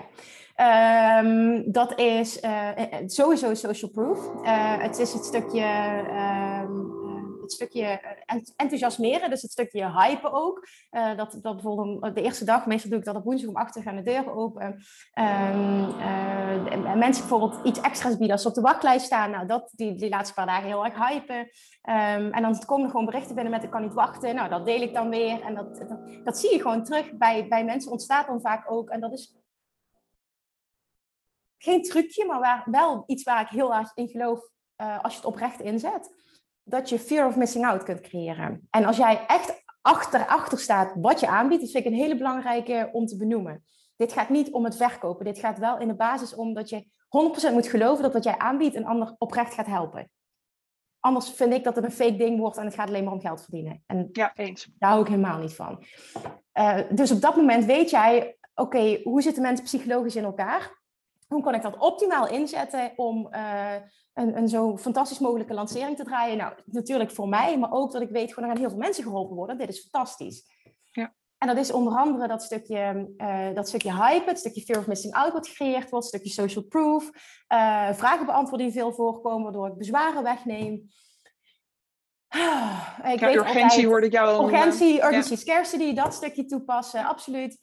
[1.19, 2.69] um, dat is uh,
[3.06, 4.43] sowieso social proof.
[4.80, 5.65] Het is het stukje,
[6.63, 8.02] um, het stukje
[8.56, 10.67] enthousiasmeren, dus het stukje hypen ook.
[10.91, 13.84] Dat, dat bijvoorbeeld de eerste dag, meestal doe ik dat op woensdag om acht uur
[13.84, 14.84] gaan de deuren open.
[15.19, 19.32] Um, mensen bijvoorbeeld iets extra's bieden als ze op de wachtlijst staan.
[19.32, 21.50] Nou, dat die, die laatste paar dagen heel erg hypen.
[22.32, 24.36] en dan komen er gewoon berichten binnen met ik kan niet wachten.
[24.36, 25.41] Nou, dat deel ik dan weer.
[25.41, 28.89] En dat, dat, dat zie je gewoon terug bij, bij mensen ontstaat dan vaak ook.
[28.89, 29.41] En dat is
[31.63, 34.49] geen trucje, maar waar, wel iets waar ik heel erg in geloof
[34.82, 36.15] uh, als je het oprecht inzet.
[36.63, 38.67] Dat je fear of missing out kunt creëren.
[38.69, 42.17] En als jij echt achter, achter staat wat je aanbiedt, dat vind ik een hele
[42.17, 43.63] belangrijke om te benoemen.
[43.95, 45.26] Dit gaat niet om het verkopen.
[45.26, 46.86] Dit gaat wel in de basis om dat je
[47.49, 50.10] 100% moet geloven dat wat jij aanbiedt een ander oprecht gaat helpen.
[50.99, 53.21] Anders vind ik dat het een fake ding wordt en het gaat alleen maar om
[53.21, 53.84] geld verdienen.
[53.86, 54.69] En ja, eens.
[54.78, 55.84] Daar hou ik helemaal niet van.
[56.54, 60.83] Uh, dus op dat moment weet jij, oké, hoe zitten mensen psychologisch in elkaar?
[61.34, 63.74] Hoe kan ik dat optimaal inzetten om uh,
[64.13, 66.38] een, een zo fantastisch mogelijke lancering te draaien?
[66.38, 69.04] Nou, natuurlijk voor mij, maar ook dat ik weet, gewoon er gaan heel veel mensen
[69.04, 69.58] geholpen worden.
[69.58, 70.43] Dit is fantastisch.
[70.91, 71.13] Ja.
[71.38, 74.88] En dat is onder andere dat stukje, uh, dat stukje hype, het stukje fear of
[74.88, 77.10] missing out wat gecreëerd wordt, het stukje social proof,
[77.54, 80.74] uh, vragen beantwoorden die veel voorkomen, waardoor ik bezwaren wegneem.
[83.13, 84.50] ik ja, weet urgentie altijd, hoorde ik jou al.
[84.50, 85.38] Urgentie, urgency, ja.
[85.38, 87.58] scarcity, dat stukje toepassen, absoluut.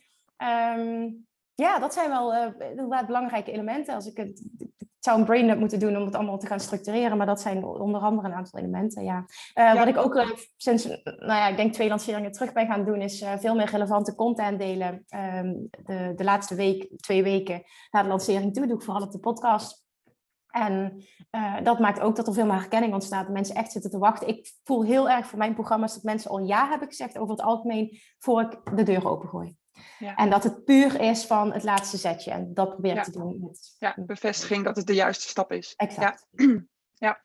[0.76, 1.28] Um,
[1.60, 3.94] ja, dat zijn wel uh, inderdaad belangrijke elementen.
[3.94, 7.16] Als ik het, ik zou een brain moeten doen om het allemaal te gaan structureren,
[7.16, 9.04] maar dat zijn onder andere een aantal elementen.
[9.04, 9.24] Ja.
[9.54, 12.84] Uh, Wat ik ook uh, sinds, nou ja, ik denk twee lanceringen terug ben gaan
[12.84, 15.04] doen, is veel meer relevante content delen.
[15.14, 19.12] Um, de, de laatste week, twee weken na de lancering toe, doe ik vooral op
[19.12, 19.88] de podcast.
[20.50, 21.04] En
[21.62, 23.28] dat maakt ook dat er veel meer herkenning ontstaat.
[23.28, 24.28] Mensen echt zitten te wachten.
[24.28, 27.44] Ik voel heel erg voor mijn programma's dat mensen al ja hebben gezegd over het
[27.44, 29.58] algemeen voor ik de deur opengooi.
[29.98, 30.14] Ja.
[30.14, 32.30] En dat het puur is van het laatste zetje.
[32.30, 33.38] En dat probeer ik te doen.
[33.40, 35.74] Met, ja, bevestiging dat het de juiste stap is.
[35.76, 36.26] Exact.
[36.30, 36.46] Ja.
[37.06, 37.20] ja.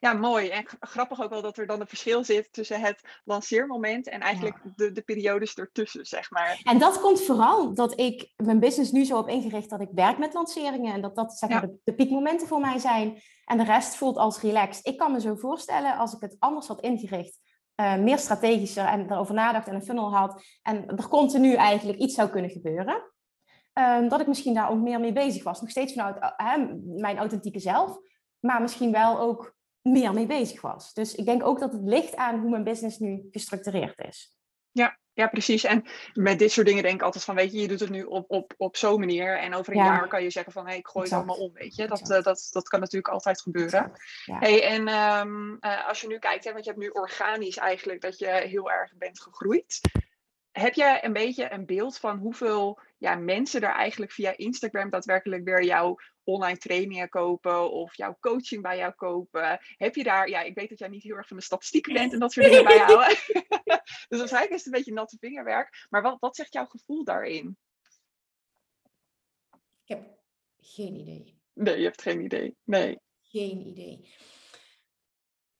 [0.00, 0.48] Ja, mooi.
[0.48, 4.62] En grappig ook wel dat er dan een verschil zit tussen het lanceermoment en eigenlijk
[4.76, 6.60] de, de periodes ertussen, zeg maar.
[6.64, 10.18] En dat komt vooral dat ik mijn business nu zo heb ingericht dat ik werk
[10.18, 13.20] met lanceringen en dat dat zeg maar, de, de, piekmomenten voor mij zijn.
[13.44, 14.86] En de rest voelt als relaxed.
[14.86, 17.38] Ik kan me zo voorstellen als ik het anders had ingericht,
[17.80, 22.14] uh, meer strategischer en erover nadacht en een funnel had en er continu eigenlijk iets
[22.14, 23.12] zou kunnen gebeuren.
[23.74, 25.60] Um, dat ik misschien daar ook meer mee bezig was.
[25.60, 27.98] Nog steeds vanuit uh, mijn authentieke zelf,
[28.40, 30.92] maar misschien wel ook meer mee bezig was.
[30.92, 34.36] Dus ik denk ook dat het ligt aan hoe mijn business nu gestructureerd is.
[34.70, 35.64] Ja, ja, precies.
[35.64, 38.02] En met dit soort dingen denk ik altijd van, weet je, je doet het nu
[38.02, 39.38] op, op, op zo'n manier.
[39.38, 41.52] En over een jaar kan je zeggen van, hé, hey, ik gooi het allemaal om,
[41.52, 41.86] weet je.
[41.86, 43.92] Dat, uh, dat, dat kan natuurlijk altijd gebeuren.
[44.24, 44.38] Ja.
[44.38, 48.00] Hey, en um, uh, als je nu kijkt, hè, want je hebt nu organisch eigenlijk
[48.00, 49.80] dat je heel erg bent gegroeid.
[50.52, 55.44] Heb je een beetje een beeld van hoeveel ja, mensen er eigenlijk via Instagram daadwerkelijk
[55.44, 59.58] weer jouw online trainingen kopen of jouw coaching bij jou kopen?
[59.76, 62.12] Heb je daar, ja, ik weet dat jij niet heel erg van de statistieken bent
[62.12, 63.16] en dat soort dingen bijhouden.
[64.08, 65.86] dus waarschijnlijk is het een beetje natte vingerwerk.
[65.88, 67.56] Maar wat, wat zegt jouw gevoel daarin?
[69.84, 70.18] Ik heb
[70.58, 71.38] geen idee.
[71.52, 72.56] Nee, je hebt geen idee.
[72.64, 72.98] Nee.
[73.22, 74.14] Geen idee.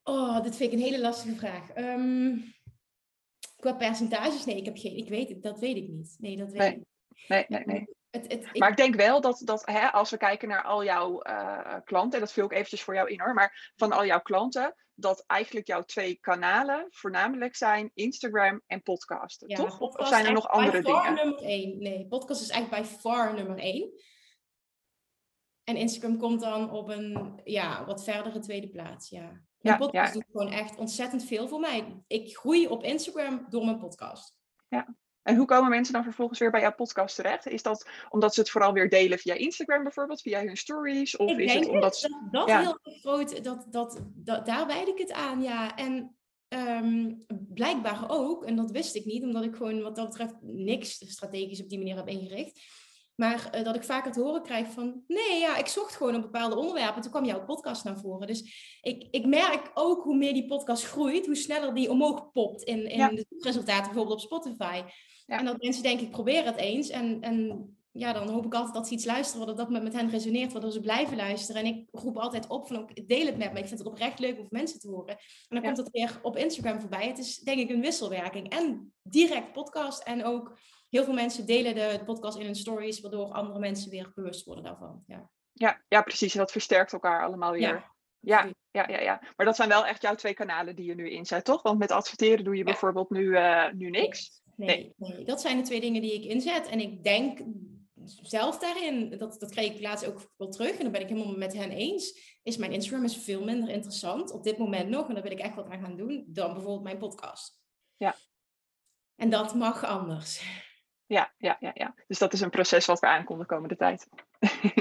[0.03, 1.77] Oh, dit vind ik een hele lastige vraag.
[1.77, 2.55] Um,
[3.61, 6.17] qua percentages, nee, ik heb geen, ik weet het, dat weet ik niet.
[6.19, 6.71] Nee, dat weet nee.
[6.71, 7.29] ik niet.
[7.29, 7.97] Nee, nee, nee.
[8.11, 11.23] Het, het, maar ik denk wel dat, dat hè, als we kijken naar al jouw
[11.27, 14.21] uh, klanten, en dat vul ik eventjes voor jou in hoor, maar van al jouw
[14.21, 19.79] klanten, dat eigenlijk jouw twee kanalen voornamelijk zijn Instagram en podcasten, toch?
[19.79, 21.15] Podcast of zijn er nog andere dingen?
[21.15, 21.79] nummer één.
[21.79, 23.91] Nee, podcast is eigenlijk bij far nummer één.
[25.65, 29.43] En Instagram komt dan op een ja, wat verdere tweede plaats, ja.
[29.61, 32.03] Ja, podcast doet gewoon echt ontzettend veel voor mij.
[32.07, 34.35] Ik groei op Instagram door mijn podcast.
[34.69, 37.47] Ja, en hoe komen mensen dan vervolgens weer bij jouw podcast terecht?
[37.47, 41.17] Is dat omdat ze het vooral weer delen via Instagram bijvoorbeeld, via hun stories?
[41.17, 42.09] Of ik is het omdat ze...
[42.09, 42.61] dat, dat ja.
[42.61, 45.77] heel groot, dat, dat, dat, daar wijd ik het aan, ja.
[45.77, 46.17] En
[46.49, 51.11] um, blijkbaar ook, en dat wist ik niet, omdat ik gewoon wat dat betreft niks
[51.11, 52.61] strategisch op die manier heb ingericht.
[53.21, 56.23] Maar uh, dat ik vaker te horen krijg van, nee, ja, ik zocht gewoon op
[56.23, 57.03] bepaalde onderwerpen.
[57.03, 58.27] Toen kwam jouw podcast naar voren.
[58.27, 62.63] Dus ik, ik merk ook hoe meer die podcast groeit, hoe sneller die omhoog popt
[62.63, 63.09] in, in ja.
[63.09, 64.83] de resultaten, bijvoorbeeld op Spotify.
[65.27, 65.39] Ja.
[65.39, 66.89] En dat mensen denken, ik probeer het eens.
[66.89, 69.93] En, en ja, dan hoop ik altijd dat ze iets luisteren, dat dat met, met
[69.93, 71.63] hen resoneert, waardoor ze blijven luisteren.
[71.63, 73.59] En ik roep altijd op van, deel het met me.
[73.59, 75.17] Ik vind het oprecht leuk om mensen te horen.
[75.17, 77.07] En dan komt het weer op Instagram voorbij.
[77.07, 78.49] Het is denk ik een wisselwerking.
[78.49, 80.59] En direct podcast en ook
[80.91, 84.65] heel veel mensen delen de podcast in hun stories, waardoor andere mensen weer bewust worden
[84.65, 85.03] daarvan.
[85.07, 86.33] Ja, ja, ja precies.
[86.33, 87.61] En dat versterkt elkaar allemaal weer.
[87.61, 87.97] Ja.
[88.21, 89.21] Ja, ja, ja, ja.
[89.37, 91.63] Maar dat zijn wel echt jouw twee kanalen die je nu inzet, toch?
[91.63, 94.43] Want met adverteren doe je bijvoorbeeld nu, uh, nu niks.
[94.57, 96.69] Nee, nee, nee, dat zijn de twee dingen die ik inzet.
[96.69, 97.41] En ik denk
[98.23, 101.37] zelf daarin, dat, dat kreeg ik laatst ook wel terug, en daar ben ik helemaal
[101.37, 105.15] met hen eens, is mijn Instagram is veel minder interessant op dit moment nog, en
[105.15, 107.59] daar wil ik echt wat aan gaan doen, dan bijvoorbeeld mijn podcast.
[107.97, 108.15] Ja.
[109.17, 110.43] En dat mag anders.
[111.09, 111.95] Ja, ja, ja, ja.
[112.07, 114.09] Dus dat is een proces wat we aankomen de komende tijd.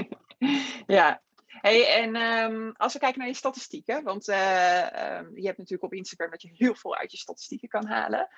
[0.86, 1.22] ja.
[1.46, 5.82] Hey, en um, als we kijken naar je statistieken, want uh, um, je hebt natuurlijk
[5.82, 8.28] op Instagram dat je heel veel uit je statistieken kan halen.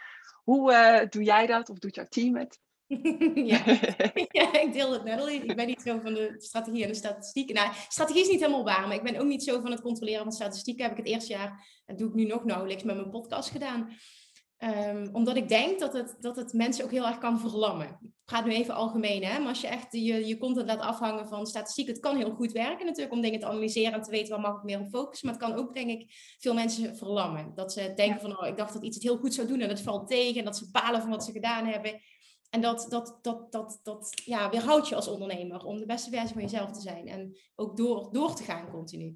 [0.42, 2.60] Hoe uh, doe jij dat of doet jouw team het?
[3.52, 3.64] ja.
[4.40, 5.28] ja, ik deel het net al.
[5.28, 7.54] Ik ben niet zo van de strategie en de statistieken.
[7.54, 10.22] Nou, strategie is niet helemaal waar, maar ik ben ook niet zo van het controleren
[10.22, 10.82] van statistieken.
[10.82, 13.96] Heb ik het eerste jaar, en doe ik nu nog nauwelijks, met mijn podcast gedaan.
[14.62, 17.86] Um, omdat ik denk dat het, dat het mensen ook heel erg kan verlammen.
[18.02, 19.38] Ik praat nu even algemeen, hè?
[19.38, 22.52] maar als je echt je, je content laat afhangen van statistiek, het kan heel goed
[22.52, 25.28] werken natuurlijk om dingen te analyseren en te weten waar mag ik meer op focussen.
[25.28, 27.52] Maar het kan ook, denk ik, veel mensen verlammen.
[27.54, 29.68] Dat ze denken van, oh, ik dacht dat iets het heel goed zou doen en
[29.68, 30.38] het valt tegen.
[30.38, 32.00] En dat ze balen van wat ze gedaan hebben.
[32.50, 36.32] En dat, dat, dat, dat, dat ja, weerhoudt je als ondernemer om de beste versie
[36.32, 37.08] van jezelf te zijn.
[37.08, 39.14] En ook door, door te gaan continu.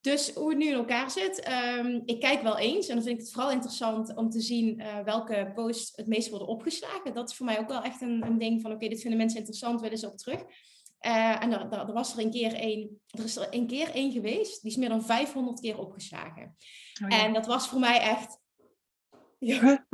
[0.00, 3.18] Dus hoe het nu in elkaar zit, um, ik kijk wel eens en dan vind
[3.18, 7.14] ik het vooral interessant om te zien uh, welke posts het meest worden opgeslagen.
[7.14, 9.18] Dat is voor mij ook wel echt een, een ding van oké, okay, dit vinden
[9.18, 10.40] mensen interessant, willen ze op terug.
[11.00, 14.12] Uh, en er, er, was er een keer één, er is er een keer één
[14.12, 16.56] geweest, die is meer dan 500 keer opgeslagen.
[17.02, 17.24] Oh, ja.
[17.24, 18.38] En dat was voor mij echt,
[19.38, 19.86] ja,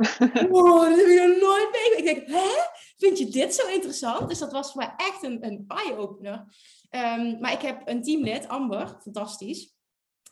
[0.49, 1.97] wow, dat heb ik nog nooit meegemaakt.
[1.97, 2.63] Ik denk, hè?
[2.97, 4.29] Vind je dit zo interessant?
[4.29, 6.45] Dus dat was voor mij echt een, een eye-opener.
[6.89, 9.74] Um, maar ik heb een teamlid, Amber, fantastisch.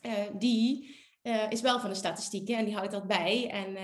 [0.06, 3.50] Uh, die uh, is wel van de statistieken en die houdt dat bij.
[3.50, 3.76] En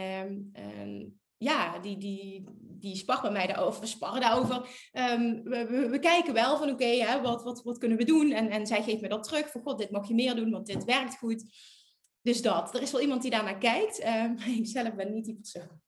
[0.59, 1.07] uh,
[1.37, 3.81] ja, die, die, die spart bij mij daarover.
[3.81, 4.57] We sparren daarover.
[4.93, 8.33] Um, we, we, we, kijken wel van oké, wat, wat, wat kunnen we doen?
[8.33, 9.51] En, en zij geeft me dat terug.
[9.51, 11.45] Van god, dit mag je meer doen, want dit werkt goed.
[12.23, 12.75] Dus dat.
[12.75, 14.05] Er is wel iemand die daarnaar kijkt.
[14.05, 15.81] maar ik zelf ben niet die persoon.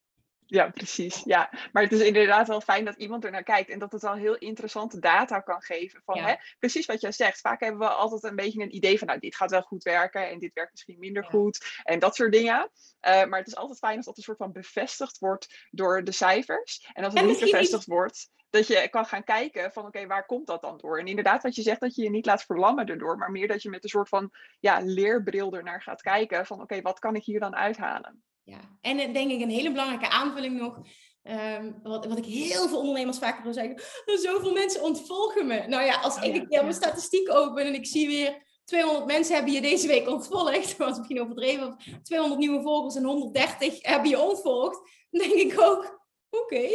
[0.53, 1.23] Ja, precies.
[1.25, 1.51] Ja.
[1.73, 4.15] Maar het is inderdaad wel fijn dat iemand er naar kijkt en dat het al
[4.15, 6.03] heel interessante data kan geven.
[6.05, 7.41] Van, hè, precies wat jij zegt.
[7.41, 10.29] Vaak hebben we altijd een beetje een idee van, nou, dit gaat wel goed werken
[10.29, 12.57] en dit werkt misschien minder goed en dat soort dingen.
[12.57, 16.13] Uh, maar het is altijd fijn als dat een soort van bevestigd wordt door de
[16.13, 16.91] cijfers.
[16.93, 20.47] En als het niet bevestigd wordt, dat je kan gaan kijken van oké, waar komt
[20.47, 20.99] dat dan door?
[20.99, 23.63] En inderdaad, wat je zegt, dat je je niet laat verlammen erdoor, maar meer dat
[23.63, 27.25] je met een soort van ja, leerbril ernaar gaat kijken van oké, wat kan ik
[27.25, 28.23] hier dan uithalen?
[28.45, 30.81] Ja, en denk ik een hele belangrijke aanvulling nog.
[31.23, 33.83] Um, wat, wat ik heel veel ondernemers vaak wil zeggen.
[34.05, 35.67] Zoveel mensen ontvolgen me.
[35.67, 39.07] Nou ja, als oh ik een keer mijn statistiek open en ik zie weer 200
[39.07, 40.69] mensen hebben je deze week ontvolgd.
[40.69, 41.67] Dat was misschien overdreven.
[41.67, 44.91] Of 200 nieuwe volgers en 130 hebben je ontvolgd.
[45.11, 46.02] Dan denk ik ook,
[46.33, 46.69] oké.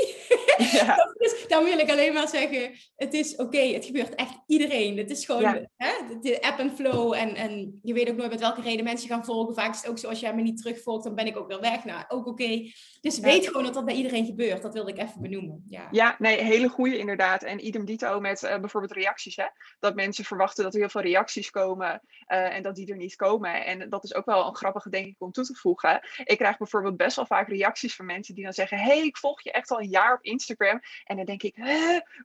[0.71, 0.95] Ja.
[1.23, 4.97] dus dan wil ik alleen maar zeggen, het is oké, het gebeurt echt iedereen.
[4.97, 5.91] Het is gewoon hè,
[6.21, 9.25] de app en flow en, en je weet ook nooit met welke reden mensen gaan
[9.25, 9.55] volgen.
[9.55, 11.61] Vaak is het ook zo, als jij me niet terugvolgt, dan ben ik ook weer
[11.61, 11.85] weg.
[11.85, 12.71] Nou, ook oké.
[13.01, 14.61] Dus weet gewoon dat dat bij iedereen gebeurt.
[14.61, 15.65] Dat wilde ik even benoemen.
[15.69, 17.43] Ja, ja nee, hele goede inderdaad.
[17.43, 19.35] En idem dito met uh, bijvoorbeeld reacties.
[19.35, 19.45] Hè?
[19.79, 23.15] Dat mensen verwachten dat er heel veel reacties komen uh, en dat die er niet
[23.15, 23.65] komen.
[23.65, 26.01] En dat is ook wel een grappige, denk ik, om toe te voegen.
[26.23, 29.41] Ik krijg bijvoorbeeld best wel vaak reacties van mensen die dan zeggen, hey, ik volg
[29.41, 30.79] je echt al een jaar op Instagram.
[31.03, 31.55] En dan denk ik,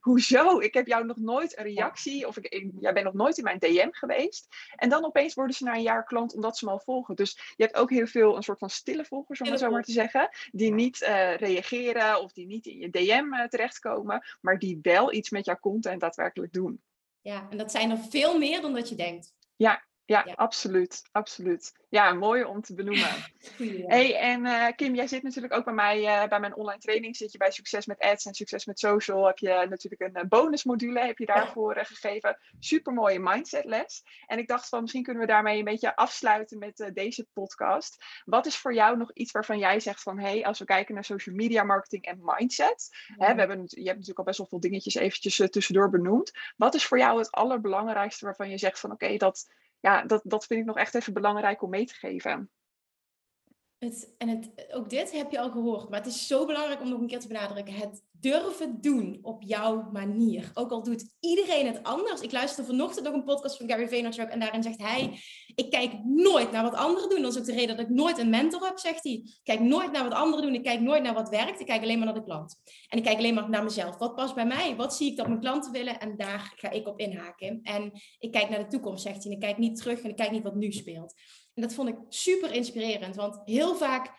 [0.00, 0.58] hoezo?
[0.60, 3.58] Ik heb jou nog nooit een reactie of ik, jij bent nog nooit in mijn
[3.58, 4.46] DM geweest.
[4.76, 7.14] En dan opeens worden ze na een jaar klant omdat ze me al volgen.
[7.14, 9.82] Dus je hebt ook heel veel een soort van stille volgers, om het zo maar
[9.82, 10.28] te zeggen.
[10.50, 14.26] Die niet uh, reageren of die niet in je DM uh, terechtkomen.
[14.40, 16.82] Maar die wel iets met jouw content daadwerkelijk doen.
[17.20, 19.34] Ja, en dat zijn er veel meer dan dat je denkt.
[19.56, 21.08] Ja, ja, absoluut.
[21.12, 21.72] Absoluut.
[21.88, 23.10] Ja, mooi om te benoemen.
[23.86, 27.16] Hey, en uh, Kim, jij zit natuurlijk ook bij mij uh, bij mijn online training.
[27.16, 29.26] Zit je bij Succes met Ads en Succes met Social.
[29.26, 32.38] Heb je natuurlijk een uh, bonusmodule heb je daarvoor gegeven.
[32.58, 34.02] Super mooie mindset les.
[34.26, 38.04] En ik dacht van misschien kunnen we daarmee een beetje afsluiten met deze podcast.
[38.24, 41.04] Wat is voor jou nog iets waarvan jij zegt van hey, als we kijken naar
[41.04, 42.88] social media marketing en mindset.
[43.06, 46.32] Hè, we hebben, je hebt natuurlijk al best wel veel dingetjes eventjes tussendoor benoemd.
[46.56, 49.50] Wat is voor jou het allerbelangrijkste waarvan je zegt van oké, dat
[49.82, 52.50] ja, dat, dat vind ik nog echt even belangrijk om mee te geven.
[53.84, 56.88] Het, en het, ook dit heb je al gehoord, maar het is zo belangrijk om
[56.88, 57.74] nog een keer te benadrukken.
[57.74, 60.50] Het durven doen op jouw manier.
[60.54, 62.20] Ook al doet iedereen het anders.
[62.20, 65.18] Ik luisterde vanochtend nog een podcast van Gary Vaynerchuk en daarin zegt hij,
[65.54, 67.22] ik kijk nooit naar wat anderen doen.
[67.22, 69.12] Dat is ook de reden dat ik nooit een mentor heb, zegt hij.
[69.12, 70.54] Ik kijk nooit naar wat anderen doen.
[70.54, 71.60] Ik kijk nooit naar wat werkt.
[71.60, 72.60] Ik kijk alleen maar naar de klant.
[72.88, 73.98] En ik kijk alleen maar naar mezelf.
[73.98, 74.76] Wat past bij mij?
[74.76, 76.00] Wat zie ik dat mijn klanten willen?
[76.00, 77.60] En daar ga ik op inhaken.
[77.62, 79.32] En ik kijk naar de toekomst, zegt hij.
[79.32, 81.14] En ik kijk niet terug en ik kijk niet wat nu speelt.
[81.54, 84.12] En dat vond ik super inspirerend, want heel vaak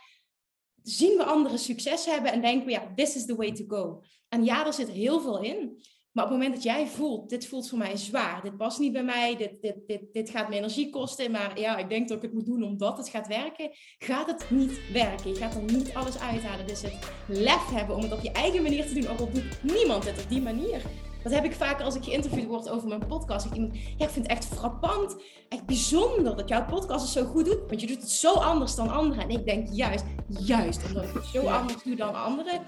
[0.84, 4.02] zien we anderen succes hebben en denken we, ja, this is the way to go.
[4.30, 5.82] En ja, er zit heel veel in.
[6.12, 8.92] Maar op het moment dat jij voelt, dit voelt voor mij zwaar, dit past niet
[8.94, 12.18] bij mij, dit, dit, dit, dit gaat me energie kosten, maar ja, ik denk dat
[12.18, 15.30] ik het moet doen omdat het gaat werken, gaat het niet werken.
[15.30, 16.68] Je gaat er niet alles uithalen.
[16.68, 19.64] Dus het lef hebben om het op je eigen manier te doen, ook al doet
[19.64, 20.82] niemand het op die manier.
[21.24, 23.46] Dat heb ik vaker als ik geïnterviewd word over mijn podcast.
[23.46, 27.32] Ik, iemand, ja, ik vind het echt frappant, echt bijzonder dat jouw podcast het zo
[27.32, 27.60] goed doet.
[27.68, 29.24] Want je doet het zo anders dan anderen.
[29.24, 32.62] En ik denk juist, juist omdat ik het zo anders doe dan anderen,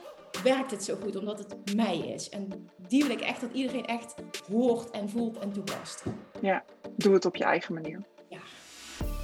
[0.43, 1.15] werkt het zo goed.
[1.15, 2.29] Omdat het mij is.
[2.29, 4.15] En die wil ik echt dat iedereen echt
[4.51, 6.03] hoort en voelt en toepast.
[6.41, 6.63] Ja,
[6.95, 8.01] doe het op je eigen manier.
[8.29, 8.39] Ja.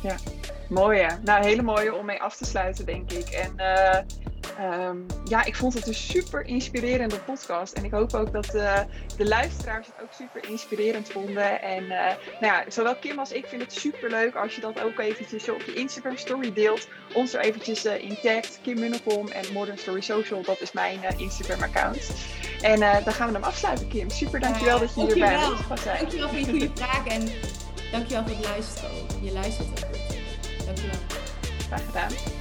[0.04, 0.15] Ja,
[0.70, 1.17] mooi hè.
[1.24, 3.30] Nou, hele mooie om mee af te sluiten, denk ik.
[3.30, 3.98] En uh,
[4.62, 7.74] Um, ja, ik vond het een super inspirerende podcast.
[7.74, 8.80] En ik hoop ook dat uh,
[9.17, 11.62] de luisteraars het ook super inspirerend vonden.
[11.62, 14.82] En uh, nou ja, zowel Kim als ik vind het super leuk als je dat
[14.82, 16.88] ook eventjes op je Instagram story deelt.
[17.13, 18.60] Ons er eventjes uh, in tagt.
[18.62, 20.41] Kim Munnekom en Modern Story Social.
[20.41, 22.12] Dat is mijn Instagram account.
[22.62, 24.10] En dan gaan we hem afsluiten, Kim.
[24.10, 25.84] Super, dankjewel dat je hier bij ons was.
[25.84, 27.28] Dankjewel voor je goede vragen en
[27.91, 28.91] dankjewel voor het luisteren.
[29.21, 30.65] Je luistert ook goed.
[30.65, 30.97] Dankjewel.
[31.67, 32.41] Graag gedaan.